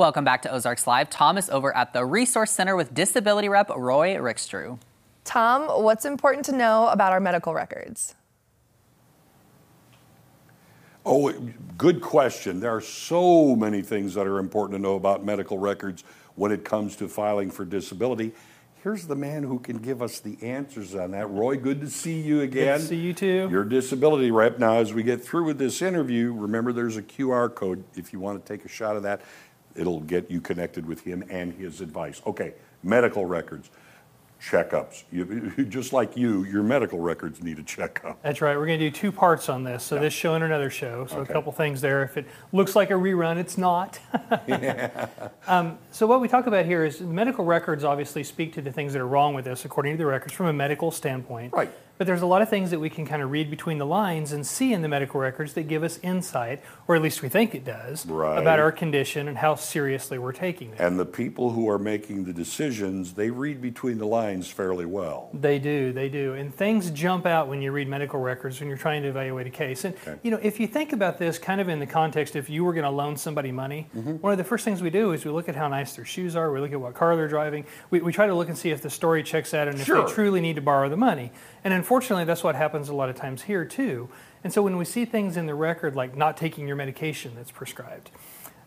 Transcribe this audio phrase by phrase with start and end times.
[0.00, 1.10] Welcome back to Ozarks Live.
[1.10, 4.78] Tom is over at the Resource Center with Disability Rep Roy Rickstrew.
[5.24, 8.14] Tom, what's important to know about our medical records?
[11.04, 11.30] Oh,
[11.76, 12.60] good question.
[12.60, 16.02] There are so many things that are important to know about medical records
[16.34, 18.32] when it comes to filing for disability.
[18.82, 21.28] Here's the man who can give us the answers on that.
[21.28, 22.78] Roy, good to see you again.
[22.78, 23.48] Good to see you too.
[23.50, 24.58] Your disability rep.
[24.58, 27.84] Now, as we get through with this interview, remember there's a QR code.
[27.94, 29.20] If you want to take a shot of that,
[29.74, 32.20] it'll get you connected with him and his advice.
[32.26, 33.70] Okay, medical records
[34.40, 35.04] checkups.
[35.12, 38.22] You, just like you, your medical records need a checkup.
[38.22, 38.56] That's right.
[38.56, 39.84] We're going to do two parts on this.
[39.84, 40.02] So yeah.
[40.02, 41.06] this show and another show.
[41.06, 41.30] So okay.
[41.30, 42.02] a couple things there.
[42.02, 43.98] If it looks like a rerun, it's not.
[44.48, 45.08] yeah.
[45.46, 48.92] um, so what we talk about here is medical records obviously speak to the things
[48.94, 51.52] that are wrong with us according to the records from a medical standpoint.
[51.52, 51.70] Right.
[52.00, 54.32] But there's a lot of things that we can kind of read between the lines
[54.32, 57.54] and see in the medical records that give us insight, or at least we think
[57.54, 58.38] it does, right.
[58.38, 60.80] about our condition and how seriously we're taking it.
[60.80, 65.30] And the people who are making the decisions, they read between the lines fairly well.
[65.34, 66.34] They do, they do.
[66.34, 69.50] And things jump out when you read medical records when you're trying to evaluate a
[69.50, 69.84] case.
[69.84, 70.18] And okay.
[70.22, 72.72] you know, if you think about this kind of in the context if you were
[72.72, 74.12] going to loan somebody money, mm-hmm.
[74.16, 76.36] one of the first things we do is we look at how nice their shoes
[76.36, 78.70] are, we look at what car they're driving, we, we try to look and see
[78.70, 79.98] if the story checks out and sure.
[79.98, 81.32] if they truly need to borrow the money.
[81.64, 84.08] And unfortunately, that's what happens a lot of times here too.
[84.42, 87.50] And so when we see things in the record like not taking your medication that's
[87.50, 88.10] prescribed,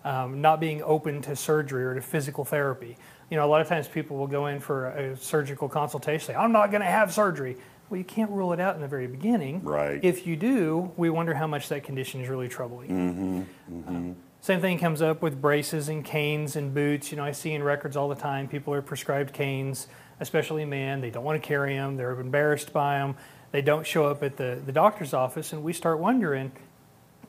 [0.03, 2.97] um, not being open to surgery or to physical therapy,
[3.29, 6.35] you know, a lot of times people will go in for a surgical consultation, say,
[6.35, 7.57] I'm not going to have surgery.
[7.89, 9.63] Well, you can't rule it out in the very beginning.
[9.63, 9.99] Right.
[10.03, 12.89] If you do, we wonder how much that condition is really troubling.
[12.89, 13.39] Mm-hmm.
[13.77, 13.87] Mm-hmm.
[13.87, 17.11] Um, same thing comes up with braces and canes and boots.
[17.11, 19.87] You know, I see in records all the time people are prescribed canes
[20.19, 21.01] especially men.
[21.01, 21.97] They don't want to carry them.
[21.97, 23.15] They're embarrassed by them.
[23.51, 26.51] They don't show up at the, the doctor's office, and we start wondering,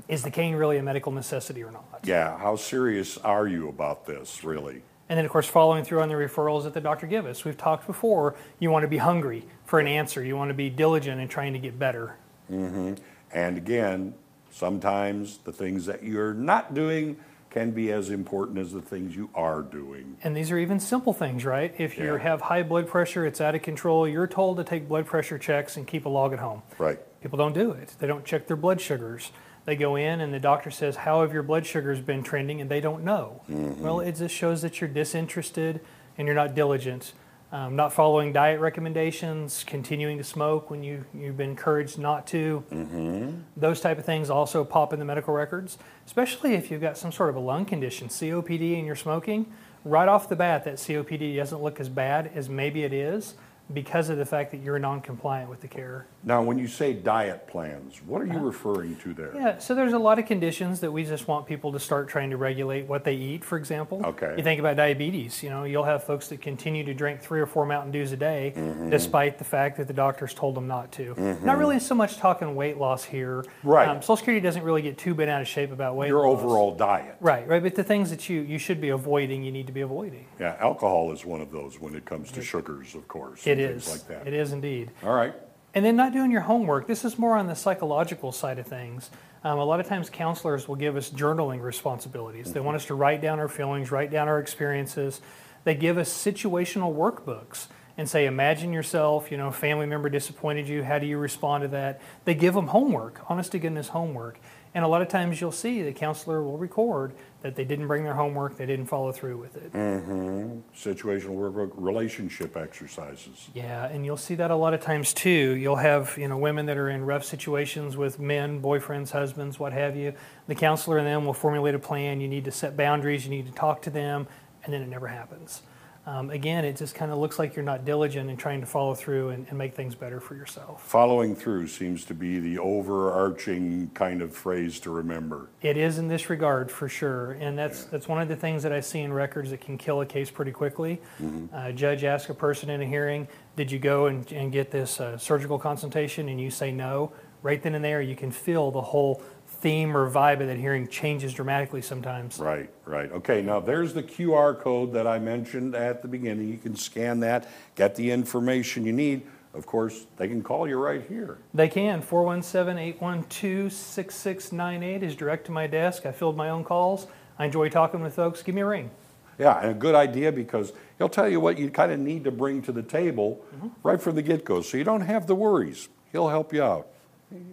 [0.09, 2.01] is the cane really a medical necessity or not?
[2.05, 4.83] Yeah, how serious are you about this, really?
[5.09, 7.45] And then, of course, following through on the referrals that the doctor gives us.
[7.45, 10.25] We've talked before, you want to be hungry for an answer.
[10.25, 12.17] You want to be diligent in trying to get better.
[12.51, 12.95] Mm-hmm.
[13.33, 14.15] And again,
[14.51, 17.19] sometimes the things that you're not doing
[17.51, 20.17] can be as important as the things you are doing.
[20.25, 21.73] And these are even simple things, right?
[21.79, 22.19] If you yeah.
[22.19, 25.77] have high blood pressure, it's out of control, you're told to take blood pressure checks
[25.77, 26.63] and keep a log at home.
[26.79, 26.99] Right.
[27.23, 27.95] People don't do it.
[28.01, 29.31] They don't check their blood sugars.
[29.65, 32.61] They go in and the doctor says, How have your blood sugars been trending?
[32.61, 33.43] And they don't know.
[33.51, 33.83] Mm-hmm.
[33.83, 35.81] Well, it just shows that you're disinterested
[36.19, 37.13] and you're not diligent
[37.55, 42.65] um, not following diet recommendations, continuing to smoke when you, you've been encouraged not to.
[42.73, 43.31] Mm-hmm.
[43.57, 47.13] Those type of things also pop in the medical records, especially if you've got some
[47.13, 49.47] sort of a lung condition, COPD, and you're smoking.
[49.85, 53.35] Right off the bat, that COPD doesn't look as bad as maybe it is
[53.73, 56.07] because of the fact that you're non-compliant with the care.
[56.23, 59.35] Now, when you say diet plans, what are you uh, referring to there?
[59.35, 62.31] Yeah, so there's a lot of conditions that we just want people to start trying
[62.31, 64.03] to regulate what they eat, for example.
[64.05, 64.35] Okay.
[64.37, 67.47] You think about diabetes, you know, you'll have folks that continue to drink three or
[67.47, 68.91] four Mountain Dews a day mm-hmm.
[68.91, 71.15] despite the fact that the doctors told them not to.
[71.15, 71.47] Mm-hmm.
[71.47, 73.45] Not really so much talking weight loss here.
[73.63, 73.89] Right.
[73.89, 76.39] Um, Social Security doesn't really get too bent out of shape about weight Your loss.
[76.39, 77.17] overall diet.
[77.21, 79.81] Right, right, but the things that you, you should be avoiding, you need to be
[79.81, 80.27] avoiding.
[80.39, 83.47] Yeah, alcohol is one of those when it comes to sugars, of course.
[83.47, 83.89] It is.
[83.89, 84.27] like that.
[84.27, 84.91] It is indeed.
[85.03, 85.35] All right.
[85.75, 86.87] And then not doing your homework.
[86.87, 89.11] This is more on the psychological side of things.
[89.43, 92.53] Um, a lot of times, counselors will give us journaling responsibilities.
[92.53, 95.21] They want us to write down our feelings, write down our experiences.
[95.65, 97.67] They give us situational workbooks
[97.97, 100.83] and say, imagine yourself, you know, a family member disappointed you.
[100.83, 102.01] How do you respond to that?
[102.25, 104.39] They give them homework, honest to goodness homework.
[104.75, 108.03] And a lot of times you'll see the counselor will record that they didn't bring
[108.03, 109.73] their homework, they didn't follow through with it.
[109.73, 110.61] Mm-hmm.
[110.75, 113.49] Situational work, relationship exercises.
[113.55, 115.31] Yeah, and you'll see that a lot of times too.
[115.31, 119.73] You'll have you know women that are in rough situations with men, boyfriends, husbands, what
[119.73, 120.13] have you.
[120.49, 122.21] The counselor and them will formulate a plan.
[122.21, 123.25] You need to set boundaries.
[123.25, 124.27] You need to talk to them,
[124.65, 125.63] and then it never happens
[126.07, 128.95] um, again, it just kind of looks like you're not diligent in trying to follow
[128.95, 130.83] through and, and, make things better for yourself.
[130.87, 135.49] Following through seems to be the overarching kind of phrase to remember.
[135.63, 137.89] It is in this regard for sure, and that's yeah.
[137.93, 140.31] that's one of the things that I see in records that can kill a case
[140.31, 141.01] pretty quickly.
[141.23, 141.55] Mm-hmm.
[141.55, 143.27] Uh, judge asks a person in a hearing,
[143.57, 147.13] "Did you go and, and get this uh, surgical consultation?" and you say no.
[147.43, 149.23] Right then and there, you can feel the whole
[149.61, 152.39] theme or vibe of that hearing changes dramatically sometimes.
[152.39, 153.11] Right, right.
[153.13, 156.49] Okay, now there's the QR code that I mentioned at the beginning.
[156.49, 159.23] You can scan that, get the information you need.
[159.55, 161.39] Of course, they can call you right here.
[161.55, 162.03] They can.
[162.03, 166.07] 417 812 6698 is direct to my desk.
[166.07, 167.07] I filled my own calls.
[167.39, 168.43] I enjoy talking with folks.
[168.43, 168.91] Give me a ring.
[169.39, 172.31] Yeah, and a good idea because he'll tell you what you kind of need to
[172.31, 173.69] bring to the table mm-hmm.
[173.83, 175.89] right from the get go so you don't have the worries.
[176.13, 176.89] He'll help you out.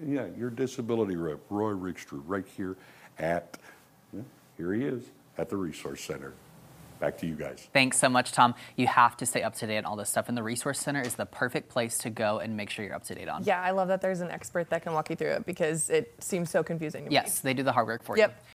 [0.05, 2.77] Yeah, your disability rep, Roy Rickstrew, right here
[3.19, 3.57] at,
[4.13, 4.21] yeah,
[4.57, 5.03] here he is.
[5.37, 6.33] at the Resource Center.
[6.99, 7.67] Back to you guys.
[7.73, 8.53] Thanks so much, Tom.
[8.75, 11.01] You have to stay up to date on all this stuff, and the Resource Center
[11.01, 13.43] is the perfect place to go and make sure you're up to date on.
[13.43, 16.13] Yeah, I love that there's an expert that can walk you through it because it
[16.19, 17.13] seems so confusing to me.
[17.15, 18.29] Yes, they do the hard work for Yep.
[18.29, 18.35] you.